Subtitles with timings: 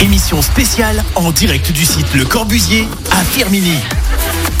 [0.00, 3.78] Émission spéciale en direct du site Le Corbusier à Firmini.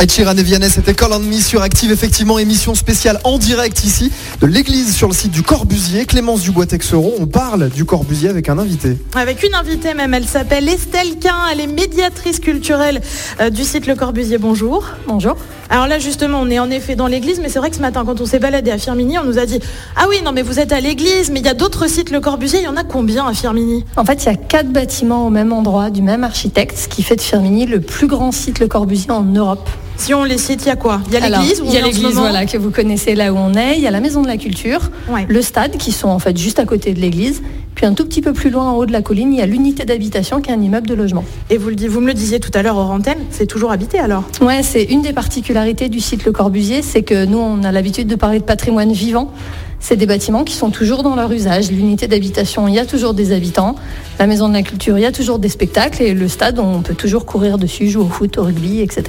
[0.00, 3.84] Ed Sheeran et Vianney, c'était Call on Me sur Active, effectivement, émission spéciale en direct
[3.84, 6.06] ici de l'église sur le site du Corbusier.
[6.06, 8.96] Clémence Dubois-Texeron, on parle du Corbusier avec un invité.
[9.14, 13.02] Avec une invitée même, elle s'appelle Estelle Quin, elle est médiatrice culturelle
[13.42, 14.38] euh, du site Le Corbusier.
[14.38, 14.86] Bonjour.
[15.06, 15.36] Bonjour.
[15.68, 18.02] Alors là justement, on est en effet dans l'église, mais c'est vrai que ce matin,
[18.06, 19.60] quand on s'est baladé à Firmini, on nous a dit
[19.96, 22.20] Ah oui, non mais vous êtes à l'église, mais il y a d'autres sites Le
[22.20, 25.26] Corbusier, il y en a combien à Firmini En fait, il y a quatre bâtiments
[25.26, 28.60] au même endroit, du même architecte, ce qui fait de Firmini le plus grand site
[28.60, 29.68] Le Corbusier en Europe.
[30.00, 31.02] Si on les cite, il y a quoi?
[31.08, 33.52] Il y a l'église Il y a l'église voilà, que vous connaissez là où on
[33.52, 33.76] est.
[33.76, 35.26] Il y a la maison de la culture, Ouais.
[35.28, 37.42] le stade qui sont en fait juste à côté de l'église.
[37.80, 39.46] Puis un tout petit peu plus loin en haut de la colline, il y a
[39.46, 41.24] l'unité d'habitation qui est un immeuble de logement.
[41.48, 43.98] Et vous, le, vous me le disiez tout à l'heure hors antenne, c'est toujours habité
[43.98, 44.22] alors?
[44.42, 48.06] Ouais, c'est une des particularités du site Le Corbusier, c'est que nous on a l'habitude
[48.06, 49.32] de parler de patrimoine vivant.
[49.78, 51.70] C'est des bâtiments qui sont toujours dans leur usage.
[51.70, 53.76] L'unité d'habitation, il y a toujours des habitants.
[54.18, 56.02] La maison de la culture, il y a toujours des spectacles.
[56.02, 59.04] Et le stade, on peut toujours courir dessus, jouer au foot, au rugby, etc.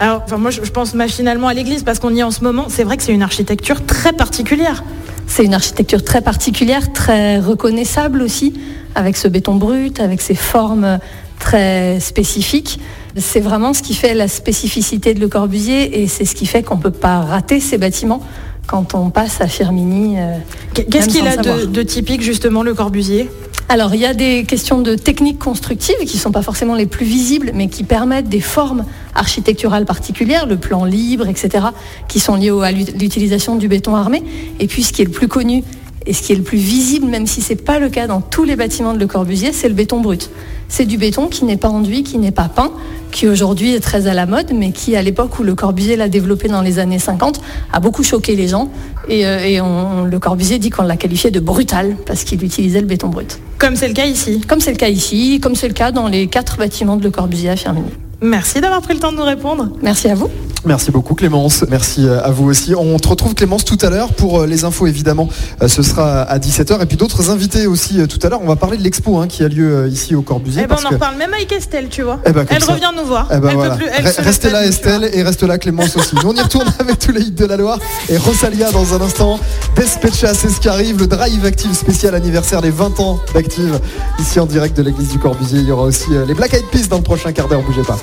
[0.00, 2.42] Alors, enfin, moi je, je pense machinalement à l'église parce qu'on y est en ce
[2.42, 2.64] moment.
[2.70, 4.82] C'est vrai que c'est une architecture très particulière.
[5.30, 8.52] C'est une architecture très particulière, très reconnaissable aussi,
[8.96, 10.98] avec ce béton brut, avec ses formes
[11.38, 12.80] très spécifiques.
[13.16, 16.64] C'est vraiment ce qui fait la spécificité de Le Corbusier et c'est ce qui fait
[16.64, 18.20] qu'on ne peut pas rater ces bâtiments
[18.66, 20.16] quand on passe à Firmini.
[20.18, 20.36] euh,
[20.74, 23.30] Qu'est-ce qu'il a de typique justement Le Corbusier?
[23.72, 26.86] Alors, il y a des questions de techniques constructives qui ne sont pas forcément les
[26.86, 31.66] plus visibles, mais qui permettent des formes architecturales particulières, le plan libre, etc.,
[32.08, 34.24] qui sont liées à l'ut- l'utilisation du béton armé.
[34.58, 35.62] Et puis, ce qui est le plus connu
[36.06, 38.20] et ce qui est le plus visible, même si ce n'est pas le cas dans
[38.20, 40.30] tous les bâtiments de Le Corbusier, c'est le béton brut.
[40.68, 42.70] C'est du béton qui n'est pas enduit, qui n'est pas peint,
[43.10, 46.08] qui aujourd'hui est très à la mode, mais qui, à l'époque où Le Corbusier l'a
[46.08, 47.40] développé dans les années 50,
[47.72, 48.70] a beaucoup choqué les gens.
[49.08, 52.80] Et, euh, et on- Le Corbusier dit qu'on l'a qualifié de brutal, parce qu'il utilisait
[52.80, 53.38] le béton brut.
[53.58, 54.40] Comme c'est le cas ici.
[54.48, 57.10] Comme c'est le cas ici, comme c'est le cas dans les quatre bâtiments de Le
[57.10, 57.88] Corbusier à Firmini.
[58.22, 59.70] Merci d'avoir pris le temps de nous répondre.
[59.82, 60.28] Merci à vous.
[60.66, 62.74] Merci beaucoup Clémence, merci euh, à vous aussi.
[62.76, 65.28] On te retrouve Clémence tout à l'heure pour euh, les infos évidemment,
[65.62, 68.40] Euh, ce sera à 17h et puis d'autres invités aussi tout à l'heure.
[68.42, 70.62] On va parler de l'expo hein, qui a lieu ici au Corbusier.
[70.64, 72.18] Eh ben, on en que- reparle même avec Estelle, tu vois.
[72.26, 72.72] Eh ben, elle ça.
[72.72, 73.26] revient nous voir.
[73.32, 73.70] Eh ben elle voilà.
[73.74, 76.14] peut plus, elle Re- se Restez là Estelle et reste là Clémence aussi.
[76.16, 77.78] Nous on y retourne avec tous les hits de la Loire
[78.10, 79.40] et Rosalia dans un instant.
[79.76, 83.80] Despecha c'est ce qui arrive, le Drive Active spécial anniversaire des 20 ans d'Active
[84.18, 85.60] ici en direct de l'église du Corbusier.
[85.60, 87.98] Il y aura aussi les Black Eyed Peas dans le prochain quart d'heure, bougez pas.